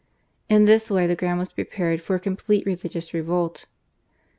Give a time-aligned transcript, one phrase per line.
[0.49, 3.67] In this way the ground was prepared for a complete religious revolt.